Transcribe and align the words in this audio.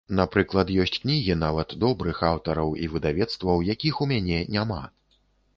Напрыклад, 0.19 0.69
ёсць 0.83 0.93
кнігі, 1.01 1.35
нават 1.41 1.75
добрых 1.83 2.23
аўтараў 2.31 2.73
і 2.87 2.89
выдавецтваў, 2.95 3.63
якіх 3.73 4.03
у 4.07 4.09
мяне 4.15 4.41
няма. 4.57 4.83